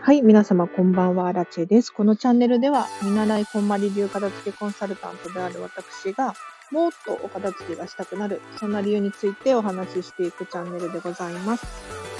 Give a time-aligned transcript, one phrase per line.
[0.00, 1.92] はい、皆様こんばんは、アラチェです。
[1.92, 6.34] このチャンネルでは、見習いこんまり流片付けコンサルタントである私が、
[6.72, 11.64] もっとお片付けがしたくなる、そんな理由についてお話ししていくチャンネルでございます。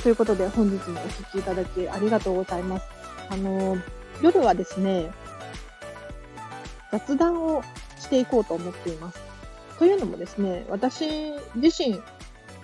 [0.04, 2.86] ということで、本日もお聴きいただきありがとうございます。
[3.28, 3.76] あの、
[4.22, 5.10] 夜はですね、
[6.92, 7.60] 雑談を
[7.98, 9.31] していこうと思っています。
[9.82, 12.00] というのもですね、私自身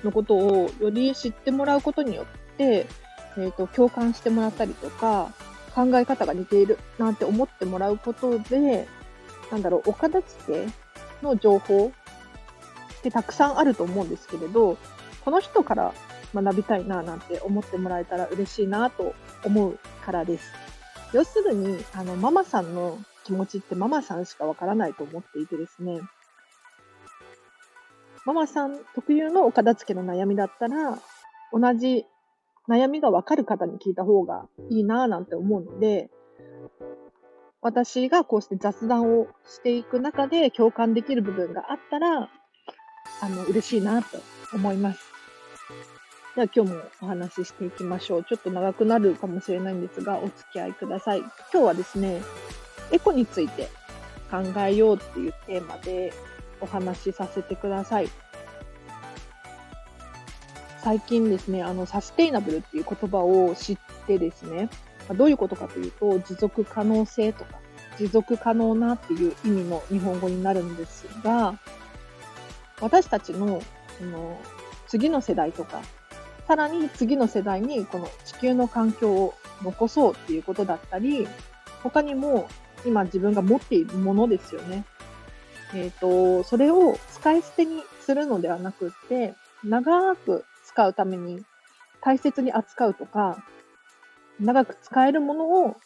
[0.04, 2.86] のことをより知ってもらうことによって、
[3.36, 5.32] えっ、ー、と、共感してもらったりとか、
[5.74, 8.86] 考え方が似ているなんて思ってもらうことで、
[9.50, 10.68] なんだろう、お片付け
[11.20, 11.90] の情報
[12.98, 14.78] ってたくさんあると思うんですけれど、
[15.24, 15.94] この人から
[16.32, 20.52] 学びたいななんて思ってもらえたら嬉しいなと思うからです。
[21.12, 26.00] 要するに、あの、ママさんの気持ちってママさんしかわからないと思っていてですね、
[28.28, 30.98] ママさん特有のお片付けの悩みだったら、
[31.50, 32.04] 同じ
[32.68, 36.10] 悩みがわかる方に聞いた方がいいなぁなんて思うので、
[37.62, 42.28] 私がこうして雑談をしていく中で共感できる部分があったら、
[43.22, 44.18] あの、嬉しいなと
[44.52, 45.00] 思います。
[46.36, 48.24] では今日もお話ししていきましょう。
[48.24, 51.20] ちょっと長くなるかもしれないんですが、お付き合いください。
[51.20, 52.20] 今日はですね、
[52.92, 53.70] エコについて
[54.30, 56.12] 考えようっていうテーマで
[56.60, 58.08] お話しさせてください。
[60.82, 64.70] 最近ですね、あの、サステイナブルっていう言葉を知ってですね、
[65.16, 67.58] どういうことかというと、持続可能性とか、
[67.98, 71.58] 持続可能なっていう意味の日本語になるんですが、
[72.80, 73.60] 私たちの、
[73.98, 74.38] その、
[74.86, 75.82] 次の世代とか、
[76.46, 81.28] さらに次の世代にこの地球の環境を残そうっていうことだったり、
[81.82, 82.48] 他にも
[82.86, 84.84] 今自分が持っているものですよね。
[85.74, 91.42] えっ、ー、と、それを使い捨てにするのではなくって、長く使うために
[92.00, 93.44] 大切に扱うとか、
[94.40, 95.76] 長く使えるものを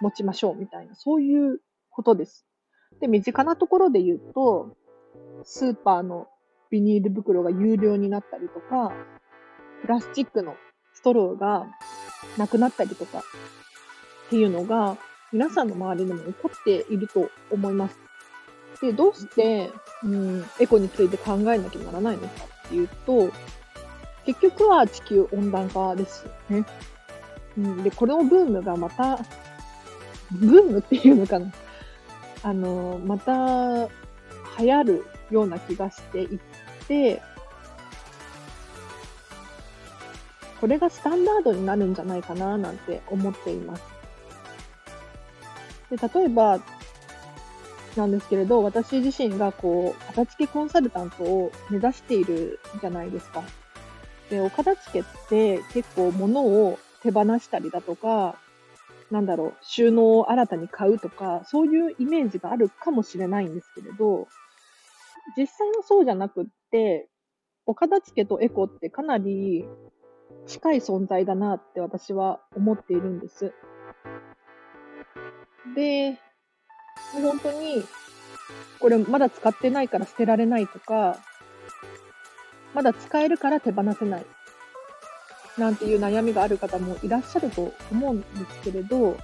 [0.00, 1.60] 持ちましょうみたいな、そういう
[1.90, 2.46] ことです。
[3.00, 4.76] で、身近なところで言うと、
[5.44, 6.28] スーパーの
[6.70, 8.92] ビニール袋が有料になったりとか、
[9.82, 10.56] プラスチックの
[10.94, 11.66] ストローが
[12.36, 13.22] なくなったりとかっ
[14.30, 14.96] ていうのが
[15.32, 18.07] 皆さんの周りでも起こっていると思います。
[18.80, 19.70] で、どうして、
[20.04, 23.30] うん、エコについて考えなきゃならないのかっていうと、
[24.24, 26.66] 結局は地球温暖化ですよね。
[27.56, 29.18] うん、で、このブームがまた、
[30.30, 31.50] ブームっていうのかな。
[32.42, 33.88] あの、また
[34.58, 36.38] 流行るような気がしていっ
[36.86, 37.22] て、
[40.60, 43.82] これがスタンダードになるんじゃないかななんて思っています。
[45.90, 46.60] で例えば、
[47.98, 53.42] なんですけれど、私自身がこう、片付けコンサルタントを目指しているじゃないですか。
[54.30, 58.36] で、お片付けって結構物を手放したりだとか、
[59.10, 64.28] なんだろう、収納を新たに買うとか、そういうイメージがあるかもしれないんですけれど、
[65.36, 67.08] 実際はそうじゃなくって、
[67.66, 69.66] お片付けとエコってかなり
[70.46, 73.52] 近い存在だなって私は思っているんです。
[75.74, 76.18] で、
[77.12, 77.84] 本当に、
[78.78, 81.18] これまだ使ってないから捨てられないとか、
[82.74, 84.26] まだ使えるから手放せない。
[85.56, 89.18] なんていう悩みがある方もいらっしゃると思うんですけれど、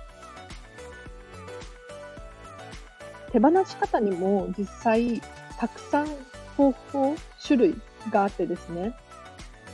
[3.33, 5.21] 手放し方にも実際
[5.59, 6.09] たくさん
[6.57, 7.81] 方法、種類
[8.11, 8.95] があってですね、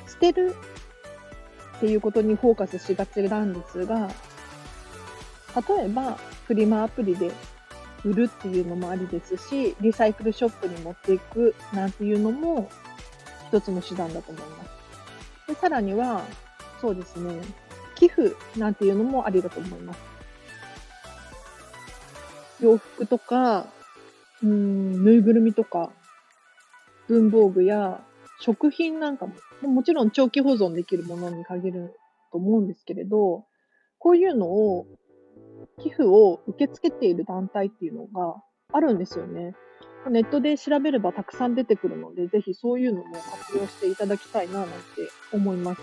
[0.06, 0.54] 捨てる
[1.76, 4.10] っていうことにフォーカスしがちなんですが、
[5.69, 7.32] 例えばフリマアプリで
[8.05, 12.71] 売るっていうのもありですし、リサイクルショップに持っていくなんていうのも
[13.49, 14.71] 一つの手段だと思います。
[15.49, 16.22] でさらには、
[16.81, 17.41] そうですね、
[17.97, 20.00] 寄付なんていうのもありだと思います。
[22.61, 23.66] 洋服とか、
[24.43, 25.91] うん、ぬいぐるみとか、
[27.09, 28.00] 文房具や
[28.41, 29.34] 食品なんかも、
[29.69, 31.94] もちろん長期保存できるものに限る
[32.32, 33.44] と思うんですけれど、
[33.99, 34.87] こういうのを、
[35.83, 38.43] 寄付を受け付けている団体っていうのが
[38.73, 39.55] あるんですよね。
[40.09, 44.75] ネットで調べればたくさん出てくるので、ぜひそういうのも活用していただきたいななんて
[45.33, 45.81] 思います。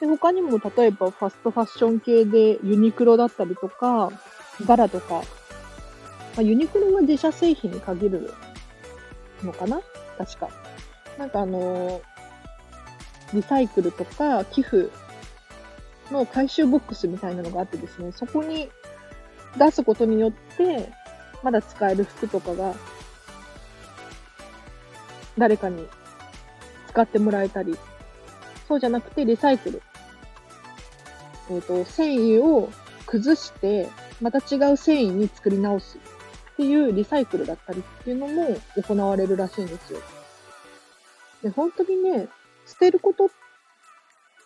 [0.00, 4.10] で他にも例えばファストファッション系でユニクロだったりとか、
[4.66, 5.22] ガラとか、ま
[6.38, 8.32] あ、ユニクロは自社製品に限る
[9.42, 9.80] のかな？
[10.18, 10.48] 確か。
[11.18, 12.00] なんかあの
[13.32, 14.90] リサイクルとか寄付
[16.14, 18.70] の回収ボックスみたいなのがあってですね、そこに
[19.58, 20.90] 出すことによって、
[21.42, 22.74] まだ使える服とかが
[25.36, 25.86] 誰かに
[26.88, 27.76] 使ってもらえたり、
[28.68, 29.82] そうじゃなくてリサイクル。
[31.50, 32.70] えっ、ー、と、繊維を
[33.06, 33.88] 崩して、
[34.22, 40.00] また違う繊維に作り直すっていうリサイクルだったりっていうのも行われるらしいんですよ。
[41.42, 42.28] で、本当にね、
[42.66, 43.28] 捨てること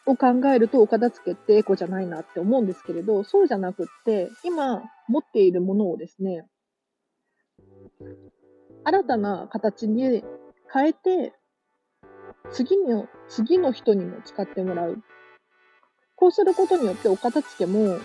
[0.09, 6.47] を考えるとお片付けってエコじゃないなって思うんですけれど、そうじゃなくって、今持っているものをですね、
[8.85, 10.25] 新たな形に
[10.73, 11.35] 変えて、
[12.51, 15.03] 次の、次の人にも使ってもらう。
[16.17, 17.99] こうすることによってお片付けも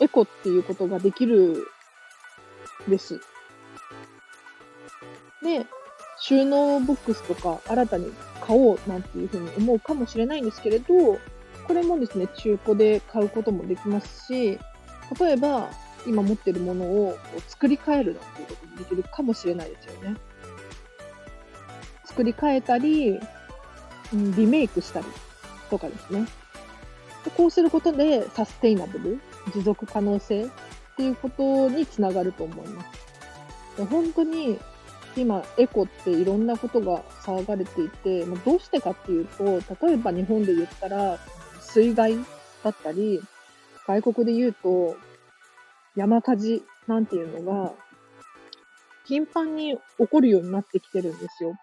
[0.00, 1.68] エコっていうことができる
[2.88, 3.20] です。
[5.40, 5.66] で、
[6.18, 11.18] 収納ボックスとか新たに買おうなんていうふうに思うかもしれないんですけれど、
[11.66, 14.58] これもですね、中古で買うこともできますし、
[15.18, 15.70] 例えば
[16.06, 17.18] 今持ってるものを
[17.48, 20.16] 作り変えるなんていうこともできるかもしれないですよね。
[22.04, 23.18] 作り変えたり、
[24.12, 25.06] リメイクしたり
[25.70, 26.26] とかですね。
[27.24, 29.20] でこうすることでサステイナブル、
[29.54, 30.48] 持続可能性っ
[30.96, 33.76] ていうことにつながると思います。
[33.78, 34.58] で本当に
[35.16, 39.44] 今、エコっていろんなことが騒がれていて、どうしてかっていうと、
[39.86, 41.18] 例えば日本で言ったら、
[41.74, 42.16] 水害
[42.62, 43.20] だったり、
[43.84, 44.96] 外国で言うと、
[45.96, 47.72] 山火事なんていうのが、
[49.06, 51.56] 頻繁に起こるようになってきてるんですよ。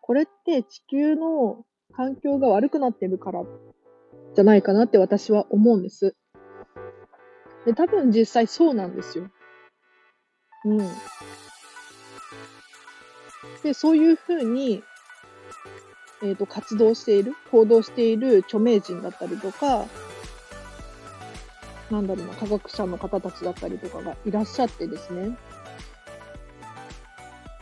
[0.00, 3.44] これって地球の環境が悪くなってるから
[4.34, 6.16] じゃないかなって私は思うんです。
[7.66, 9.28] で、多分実際そうなんですよ。
[10.64, 10.78] うん。
[13.62, 14.82] で、そういうふうに、
[16.22, 19.86] えっ、ー、と、活動している、行動している著名人だったりとか、
[21.90, 25.36] なんだろうな、科学者の方たちだったりとかがいらっしゃってですね、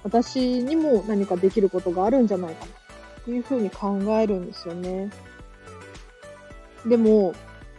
[0.05, 2.73] 私にも何かできることがあるんじゃないかな、
[3.25, 5.11] というふうに考えるんですよね。
[6.87, 7.35] でも、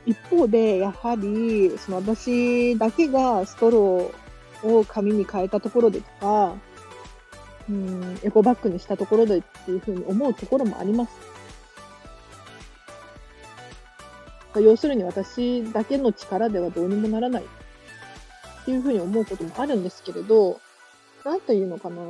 [0.06, 6.56] 一方で、やはり、その私だけがストローを紙に変えたところでとか、
[7.70, 11.12] うん、エコバッグにしたところでっていうふうに思うところもあります。
[14.56, 20.60] 要するに私だけの力ではどうにもならないっていうふうに思うこともあるんですけれど、
[21.26, 22.04] なんというのかな。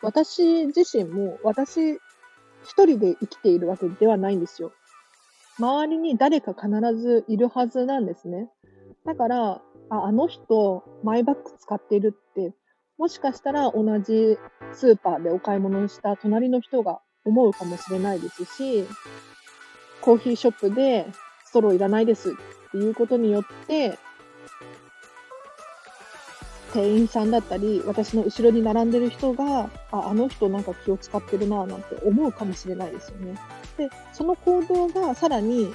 [0.00, 1.94] 私自身も私
[2.64, 4.72] 一人で生きているわけではないんですよ。
[5.58, 8.50] 周りに誰か必ずいるはずなんですね。
[9.04, 12.52] だから、ああの人、マイバッグ使っているって
[12.98, 14.38] もしかしたら同じ
[14.72, 18.86] スーパーでお買い物をした隣の人が思うかもしれないですし、
[20.00, 21.06] コーヒーショップで
[21.44, 22.34] ストローいらないですっ
[22.70, 23.98] ていうことによって、
[26.72, 33.38] 店員さんだったり、私の後ろに並んでる人が、あ、あの人なんか気を使ってるなぁなんて思うかもしれないですよね。
[33.76, 35.72] で、その行動がさらに、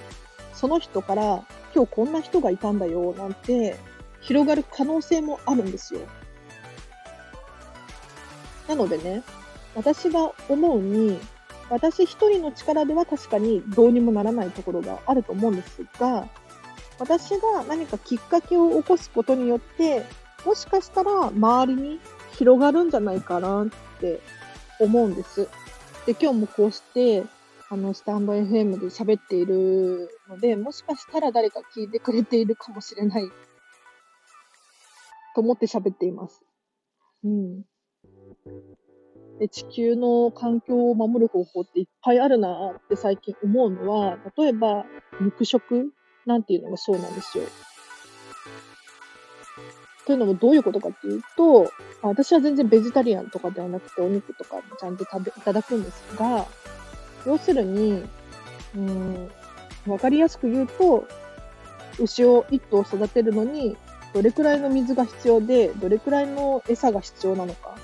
[0.54, 3.78] その人から、今日こんな人がいたんだよなんて
[4.22, 6.02] 広がる可能性もあるんですよ。
[8.68, 9.24] なのでね、
[9.75, 11.19] 私が思うに、
[11.69, 16.28] 私一人の力では確かにどうにもならないところがあると思うんですが、
[17.00, 20.04] 私が何かきっかけを起こすことによって、
[20.46, 22.00] もしかしたら周りに
[22.31, 23.68] 広がるんじゃないかなっ
[24.00, 24.19] て
[24.80, 25.48] 思うんです。
[26.06, 27.24] で、今日もこうして、
[27.69, 33.28] あの、スタンド FM で喋っているので、もしかしたら誰か聞いてくれているかもしれない
[35.36, 36.42] と思って喋っています。
[37.26, 37.64] うん。
[39.39, 44.85] で地球の環境を守る方法っていっぱいあるなって最近思うのは、例えば
[45.21, 45.92] 肉食
[46.25, 47.44] なんていうのがそうなんですよ。
[50.06, 56.45] というのもどういうことかっていうと、私は全然ベジタリアンとかではなくてお肉とかもちゃんと食べいただくんですが、
[57.25, 58.06] 要するに、
[58.75, 59.30] うん、
[59.85, 61.06] わかりやすく言うと、
[61.99, 63.75] 牛を1頭育てるのに、
[64.13, 67.75] どれくらいの水が必要で、どれくらいの餌が必要なのか。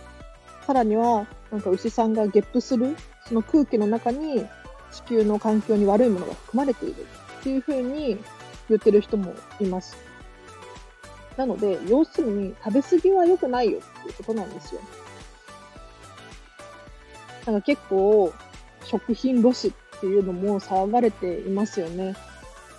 [0.65, 2.96] さらには、なんか牛さんがゲップする、
[3.27, 4.46] その空気の中に
[4.91, 7.05] 地球の環境に悪いものが含まれている
[7.39, 8.17] っていうふうに
[8.70, 9.98] 言ってる人もいます。
[11.36, 14.82] なので、要するに食べ過ぎは良くないよっていうことなんですよ。
[17.46, 18.34] なんか結構、
[18.86, 22.15] 食品ロスっていうのも騒がれていますよね。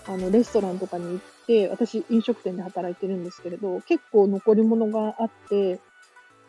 [0.07, 5.81] あの、レストランとかに行って、私飲食店で働いてるんですけれど、結構残り物があって、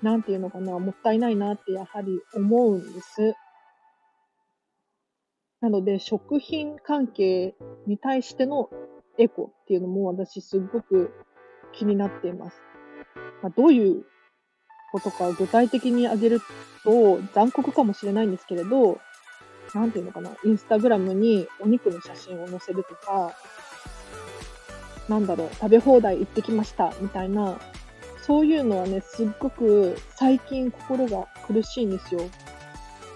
[0.05, 3.33] なんていうのかな、もったいないなってやはり思うんです。
[5.61, 7.55] なので、食品関係
[7.87, 8.69] に対しての
[9.17, 11.11] エコっていうのも私すごく
[11.73, 12.61] 気になっています。
[13.41, 14.05] まあ、どういう
[14.91, 16.39] ことか具体的に挙げる
[16.83, 18.99] と残酷かもしれないんですけれど、
[19.73, 23.33] なんていうのかな、インスタグラムにお肉の写真を載せるとか、
[25.09, 27.57] なんだろう、食べ放題行ってきましたみたいな、
[28.25, 32.21] そういうのはね、すっごく最近心が苦しいんですよ。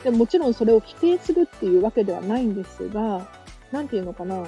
[0.03, 3.27] でもちろんそれを否定するっていうわけではないんですが、
[3.71, 4.45] なんていうのかな、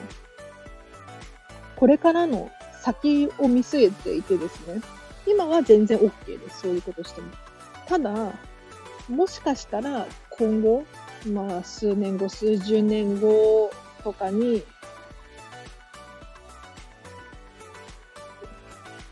[1.75, 4.81] これからの先を見据えていてですね、
[5.25, 6.61] 今は全然 OK です。
[6.61, 7.31] そういうことしても。
[7.87, 8.33] ただ、
[9.09, 10.83] もしかしたら今後、
[11.33, 13.71] まあ数年後、数十年後
[14.03, 14.61] とかに、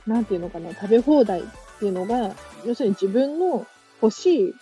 [0.10, 1.44] なんていうのかな、食べ放題っ
[1.78, 2.36] ていうのが、
[2.66, 3.68] 要するに自分の
[4.02, 4.54] 欲しい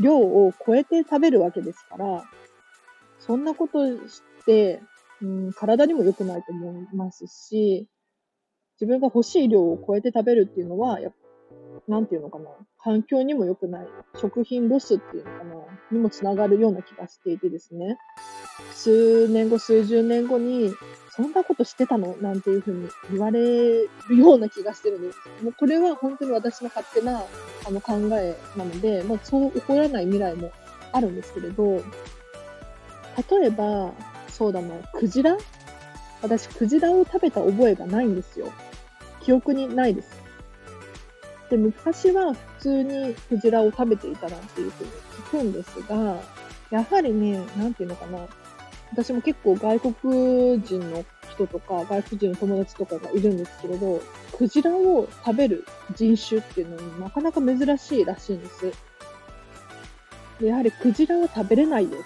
[0.00, 2.24] 量を超えて食べるわけですから、
[3.20, 4.82] そんなことして、
[5.22, 7.86] うん、体にも良くないと思いますし、
[8.80, 11.12] 自分が欲しい量を超えて食べるっていうのは、や
[11.86, 12.50] なんていうのかな、
[12.82, 13.88] 環境にも良くない、
[14.20, 15.54] 食品ロスっていうのかな、
[15.92, 17.98] にもつながるような気がしていてですね、
[18.74, 20.72] 数年後、数十年後に、
[21.10, 25.18] そんなことしてたのなんていうふうに言われるような気がしてるんです。
[25.42, 27.24] もうこれは本当に私の勝手な
[27.66, 30.50] あの考えなので、まあ、そう起こらない未来も
[30.92, 31.82] あるんですけれど、
[33.30, 33.92] 例えば、
[34.28, 35.36] そうだな、クジラ？
[36.22, 38.50] 私、クジラを食べた覚えがないんですよ。
[39.22, 40.19] 記憶にないです。
[41.50, 46.22] で、昔は普通にクジラを食べていたなんていうふうに聞くんですが、
[46.70, 48.20] やはりね、なんていうのかな。
[48.92, 54.00] 私も結構外国人の人とか、外国人の友達とかがいるんですけれど、
[54.38, 55.64] クジラを食べる
[55.96, 58.72] 人種っていうのになかなか珍しいらしいんです。
[60.40, 61.98] でやはりクジラは食べれないよ。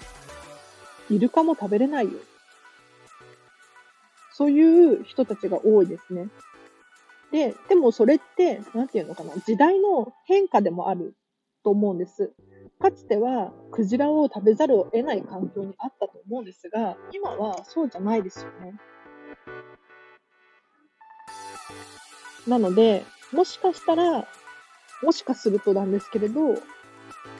[1.09, 2.19] イルカも食べれないよ。
[4.33, 6.29] そういう人たちが多いですね。
[7.31, 11.15] で、でもそれって、なんていうのかな、時代の変化でもある
[11.63, 12.33] と思うんです。
[12.79, 18.73] かつてはクジラを食べざるを得ない環境にあったと思うんですが、今はそうじゃないですよね。
[22.47, 24.27] なので、もしかしたら、
[25.01, 26.55] もしかするとなんですけれど、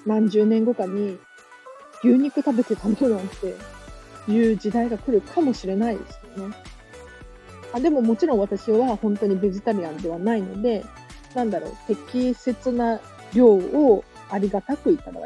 [0.05, 1.19] 何十年後かに
[2.03, 3.55] 牛肉食べてたのなんて
[4.31, 6.55] いう時代が来るかもしれないですよね。
[7.75, 10.85] あでももちろん私は本当にベジタリアンではないので、
[11.33, 13.01] なんだろう、適切な
[13.33, 15.19] 量をありがたくいただ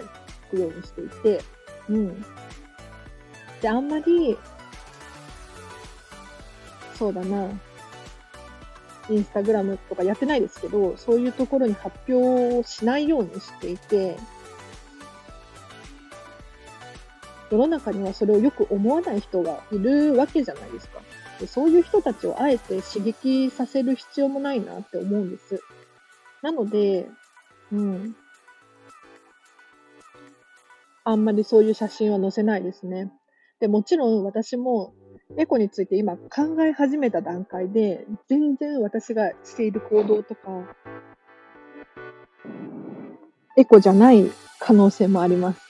[0.50, 1.44] くようにしていて、
[1.90, 2.26] うん。
[3.62, 4.36] で、あんまり、
[6.96, 7.50] そうだな、
[9.12, 14.18] インスタグラムとかやってないですけど、そういうところに発表をしないようにしていて、
[17.52, 21.00] 世の中にはそれをよく思わない人がいるわけじゃないですか。
[21.40, 25.62] でそういう人たちをあえて刺激させる必要もないなって思うんです。
[26.42, 27.08] なので、
[27.72, 28.16] うん。
[31.04, 33.12] あんまりそういう写真は載せないですね。
[33.60, 34.94] で、もちろん私も
[35.38, 40.42] エコについて今考え始めた段階で、全然私がしている行動とか、
[43.58, 45.62] エコじゃない可能性もあります。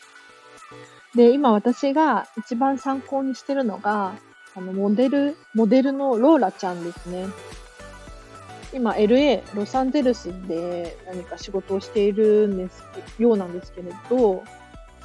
[1.16, 4.16] で、今私が一番参考にしてるのが、
[4.56, 7.28] あの、モデル、モデルのローラちゃんですね。
[8.74, 12.84] 今、LA、ロサンゼルスで何か仕事をしているんです、
[13.18, 14.44] ようなんですけれど、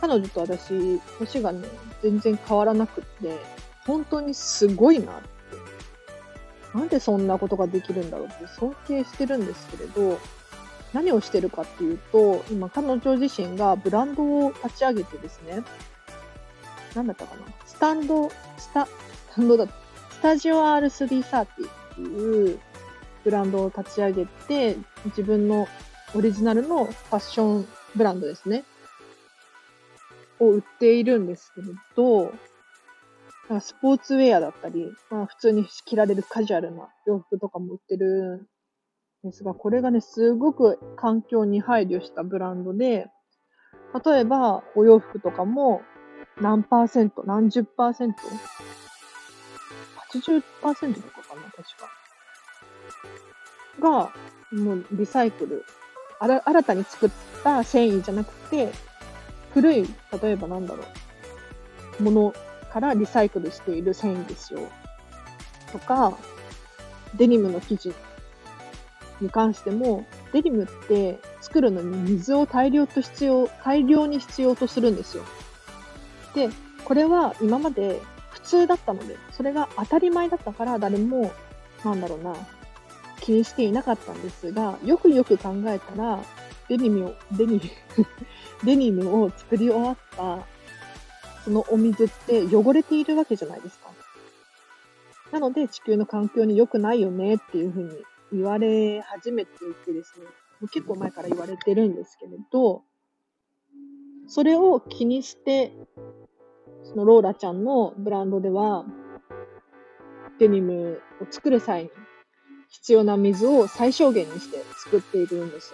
[0.01, 1.69] 彼女と私、年がね、
[2.03, 3.39] 全然変わらなくって、
[3.87, 6.79] 本当にすごいなって。
[6.79, 10.19] なんでそんなことができるんだろうって尊敬してるんですけれど、
[10.93, 15.63] 何をしてるかっていうと、今彼女自身がブランドを立ち上げてですね、
[16.95, 18.87] なんだったかなスタンド、スタ、
[19.35, 19.67] タンドだ
[20.11, 21.49] スタジオ R330 っ
[21.97, 22.61] ていう
[23.25, 24.77] ブランドを立ち上げて、
[25.07, 25.67] 自分の
[26.15, 28.65] オリジナルのファッションブランドですね。
[30.39, 32.33] を売っているんですけれど、
[33.61, 38.49] スポーツウェアだったり、まあ、普通に着られるカジュアルな洋服とかも売ってる
[39.25, 43.07] んですが、これがね、すごく環境に配慮したブランドで、
[44.05, 45.83] 例えばお洋服とかも
[46.41, 48.21] 何パーセント、何十パーセント
[50.19, 51.91] 80%とかかな、確か。
[53.81, 54.13] が、
[54.53, 55.65] もうリサイクル。
[56.21, 57.11] あら新たに作っ
[57.43, 58.73] た繊維じゃなくて、
[59.53, 59.89] 古い、
[60.23, 60.85] 例えばなんだろ
[62.01, 62.35] う、もの
[62.73, 64.61] からリサイクルしている繊維ですよ。
[65.73, 66.17] とか、
[67.17, 67.93] デニムの生地
[69.21, 75.25] に関しても、デニムって作るのに水を大量と必要、大量に必要とするんですよ。
[76.35, 76.49] で、
[76.85, 78.01] これは今まで
[78.45, 81.33] 通だったので、それが当たり前だったから誰も、
[81.85, 82.35] なんだろうな、
[83.21, 86.21] 気にしていなかったんですが、よくよく考えたら、
[86.69, 87.61] デニムを、デニム
[88.65, 90.55] デニムを作り終わった
[91.45, 93.91] そのお水って汚れているわけじゃないですか。
[95.31, 97.91] なので地球の環境に良くないよねっていうふうに
[98.33, 100.31] 言われ始めていてですね、も
[100.63, 102.83] う結構前から言われてるんですけれど、
[104.27, 105.73] それを気にして、
[106.97, 108.85] のローラちゃんのブランドでは、
[110.39, 111.91] デニムを作る際に
[112.69, 115.73] 必要な水を最小限にして作っているんです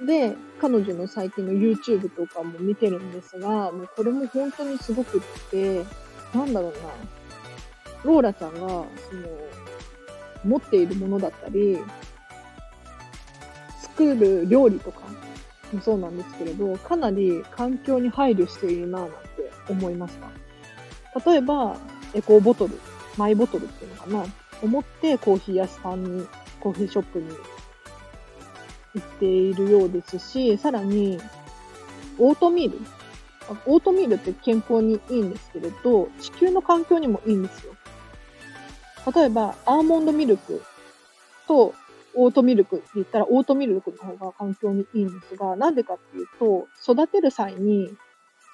[0.00, 0.06] よ。
[0.06, 5.84] で、彼女の最近の YouTube とかも見てるんですが、もうこれも本当にすごくって、
[6.34, 6.78] なんだろうな、
[8.04, 8.86] ローラちゃんが、その、
[10.44, 11.78] 持っているものだったり、
[13.80, 15.00] 作る料理とか
[15.72, 20.16] もそうなんですけれど、かなり環境に配慮しているなぁなんて思いまし
[21.14, 21.30] た。
[21.30, 21.76] 例えば、
[22.14, 22.78] エコーボトル、
[23.16, 24.24] マイボトルっていうのかな、
[24.62, 26.26] 思ってコーヒー屋さんに、
[26.60, 27.28] コーヒーショップに
[28.94, 31.20] 行っているようですし、さらに、
[32.18, 32.78] オートミール。
[33.66, 37.74] オートミールって健康にいいんですけれど、地球の環境にもいいんですよ。
[39.14, 40.62] 例えば、アーモンドミルク
[41.48, 41.74] と
[42.14, 47.94] オートミルクって言ったら、オートミルクの方が環境にいいんですが、なんでかっていうと、育てる際に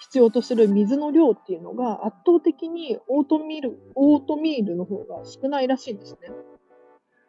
[0.01, 6.31] 必要とする水の量っていうのが圧倒的にオートミール、オートミールの方が少ないらしいんですね。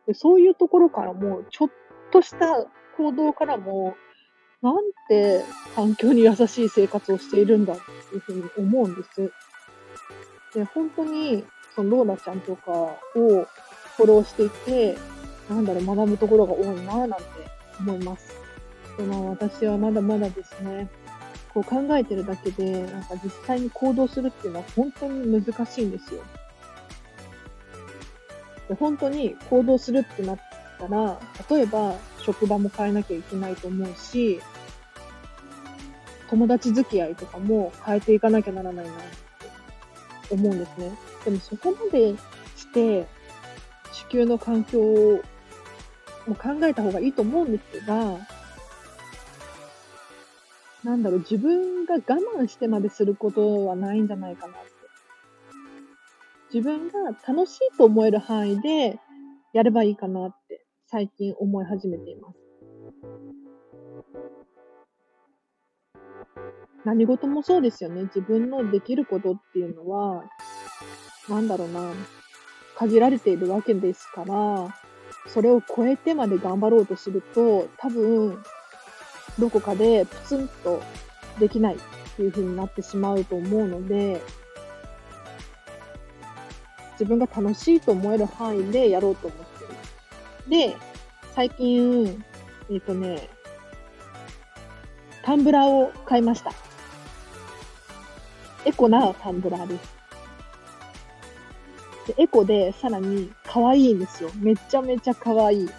[0.08, 1.70] でそういうところからも、ちょっ
[2.12, 2.66] とした
[2.98, 3.96] 行動からも、
[4.62, 4.76] なん
[5.08, 5.44] て
[5.76, 7.78] 環境に優しい生活をしているんだっ
[8.10, 9.32] ていうふうに思うんです。
[10.54, 11.46] で、本当に、
[11.76, 14.98] そのローラちゃんとかをフォローしていて、
[15.50, 17.16] なんだろう、学ぶところが多いなぁなんて
[17.80, 18.36] 思います。
[18.98, 20.90] でも私はまだまだですね、
[21.64, 26.24] こう考えてるだけで、なんか実際に行動するっていうのは本当に難しいんですよ。
[28.70, 30.40] で本当に行動するってなっ
[30.80, 34.40] たら、例えば職場も変えなきゃいけないと思うし、
[36.30, 40.92] 友達付き合いとかも変えていかなきゃならないなって思うんですね。
[41.26, 42.16] でもそこまで
[42.56, 43.08] して
[43.92, 45.22] 地球の環境を
[46.28, 48.18] 考えた方がいいと思うんですが、
[50.84, 52.00] なんだろう、自分が我
[52.38, 54.72] 慢してまですることはないんじゃないかなって。
[56.54, 59.00] 自分が楽しいと思える範囲で
[59.54, 62.40] やればいいかなって最近思い始めています。
[66.86, 68.04] 何事もそうですよね。
[68.04, 70.24] 自分のできることっていうのは、
[71.28, 71.92] なんだろうな、
[72.78, 74.76] 限られているわけですから、
[75.28, 78.42] それを超えてまで頑張ろうとすると、多分、
[79.40, 80.82] どこかでプツンと
[81.40, 81.78] できないっ
[82.16, 84.22] ていう風になってしまうと思うので、
[86.94, 90.50] 自分が楽しいと思える範囲でやろうと思っています。
[90.50, 90.76] で、
[91.34, 92.24] 最近、
[92.70, 93.30] えっ、ー、とね、
[95.24, 96.52] タンブラーを買いました。
[98.66, 100.00] エコなタンブラーです。
[102.08, 104.32] でエコでさらに可愛いんですよ。
[104.36, 105.70] めちゃめちゃ可愛い。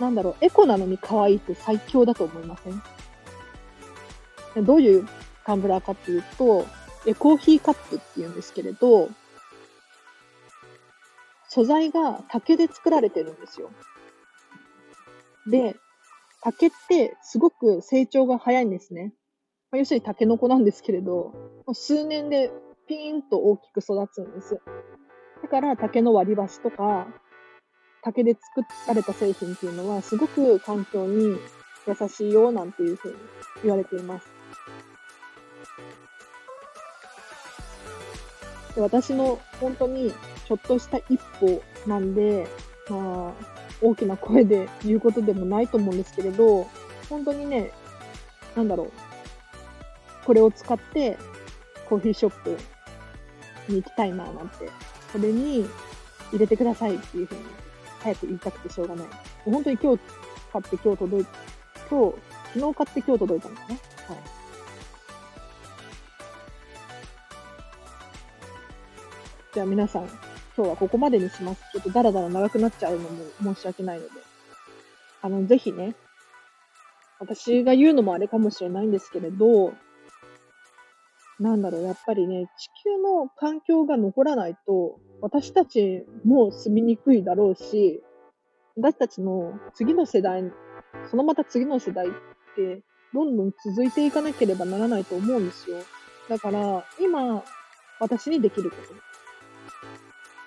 [0.00, 2.70] なんだろう、エコなのに可愛いって最強だと思いませ
[4.60, 4.64] ん？
[4.64, 5.08] どういう
[5.44, 6.66] タンブラーかっていうと、
[7.06, 9.08] エコーヒーカップって言うんですけれど、
[11.48, 13.70] 素材が竹で作られてるんですよ。
[15.46, 15.76] で、
[16.42, 19.12] 竹ってすごく成長が早いんですね。
[19.70, 21.32] まあ、要するにタケノコなんですけれど、
[21.72, 22.50] 数年で
[22.88, 24.60] ピーンと大きく育つんです。
[25.42, 27.06] だから竹の割り箸とか、
[28.04, 31.38] 竹で作られた製品っていうのはすごく環境に
[31.86, 33.14] 優しいよなんていうふうに
[33.62, 34.26] 言われています。
[38.74, 40.12] で私の本当に
[40.46, 42.46] ちょっとした一歩なんで、
[42.90, 43.32] まあ、
[43.80, 46.66] 大きな声で言うことでもないと思うんですけれど、
[47.08, 47.70] 本当にね、
[48.54, 48.92] なんだろう、
[50.26, 51.16] これを使って
[51.88, 52.58] コーヒーショップ
[53.68, 54.68] に行きたいななんて、
[55.12, 55.66] これに
[56.32, 57.63] 入れてくださいっていうふうに
[58.04, 59.06] 早く言いたくてしょうがない。
[59.46, 60.02] 本当に今日
[60.52, 61.26] 買って今日届い、
[61.90, 62.16] 今日、
[62.52, 63.78] 昨日買って今日届いたのかなはい。
[69.54, 70.02] じゃあ皆さん、
[70.54, 71.62] 今日はここまでにします。
[71.72, 74.10] ちょっとダラダラ長くなっちゃうのも申し訳ないので。
[75.22, 75.94] あの、ぜひね、
[77.18, 79.72] 私が言うのもあれかもしれないんですけれど、
[81.40, 88.02] なんだろう、やっぱりね、地球の環境が残らないと、私たちも住みにくいだろうし、
[88.76, 90.52] 私たちの次の世代、
[91.10, 92.10] そのまた次の世代っ
[92.54, 92.82] て、
[93.14, 95.78] どんどん続いていかなければならないと思うんですよ。
[96.28, 97.42] だから、今、
[98.00, 98.76] 私にできるこ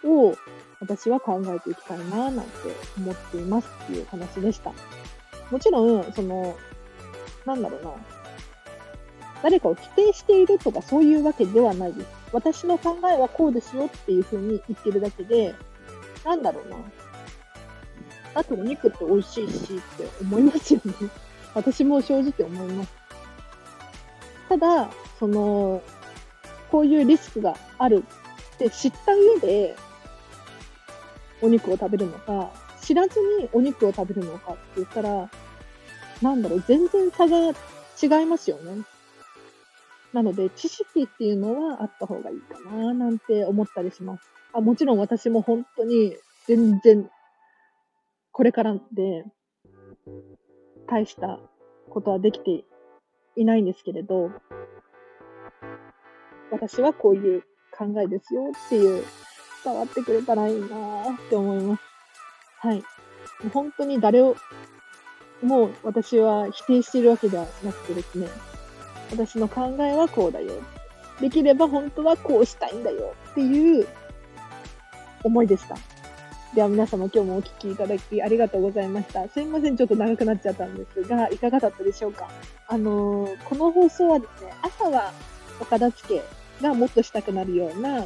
[0.04, 0.36] とを、
[0.80, 2.50] 私は考えていきたいな、なんて
[3.00, 4.72] 思っていますっていう話でした。
[5.50, 6.56] もちろん、その、
[7.48, 7.94] なんだろうな、
[9.42, 12.16] 誰かを否定しているとかそういうわけではないです。
[12.32, 15.56] 私の考えはこうですよっていうふうに言ってるだけで、
[16.26, 16.78] なんだろうな。
[18.34, 20.94] あとお肉って美味しいしって思いますよね。
[21.56, 22.94] 私も正直思います。
[24.50, 25.82] ただ、その、
[26.70, 28.04] こういうリスクがある
[28.56, 29.76] って知った上で、
[31.42, 35.30] お肉を食べるのか、知らずにお肉を食べるのかって言ったら、
[36.22, 37.54] なんだろう、全然差が
[38.02, 38.84] 違いますよね。
[40.13, 44.24] なので、知識っていうのはあった方がいいかな、なんて思ったりします。
[44.54, 46.15] あもちろん私も本当に
[46.48, 47.10] 全然、
[48.32, 49.26] これからで、
[50.88, 51.39] 大した
[51.89, 52.63] ことはできて
[53.36, 54.32] いないんですけれど、
[56.52, 57.43] 私はこういう
[57.78, 59.04] 考えですよっていう、
[59.63, 60.70] 伝わってくれたらいいなっ
[61.30, 61.84] て思います。
[62.60, 62.84] はい。
[63.52, 64.36] 本当に誰を、
[65.41, 68.28] もう私は否定しているわけではなくてですね、
[69.12, 70.52] 私の考えはこうだよ。
[71.20, 73.88] できれば本当はこうしたいんだよっていう
[75.24, 75.76] 思いでした。
[76.54, 79.28] では皆様今日もお聴きいただきありがとうございました。
[79.30, 82.30] すいません、ちょっと長くなっちゃったんですが、いかがだったでしょうか？
[82.67, 85.12] あのー、この放送はですね、朝は
[85.60, 86.24] お片付け
[86.63, 88.06] がもっとしたくなるような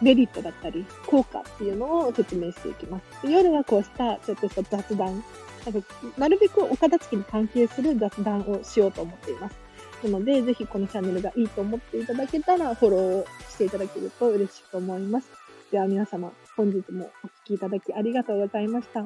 [0.00, 3.26] メリットだったり、効果っていうのを説明していきます。
[3.26, 5.22] で夜はこうしたちょっとした雑談、
[5.64, 5.88] なんか
[6.18, 9.63] なるべくお片付けに関係する雑談をしようと思っています。
[10.04, 15.28] なので、ぜひこのチャンネルがいいと思っていただけたら、フォローしていただけると嬉しいと思います。
[15.70, 19.04] では皆様、本日もお聴きいただきありがとうございました。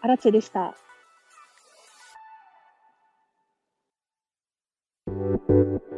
[0.00, 0.76] アラチェでした。
[5.46, 5.93] Thank you.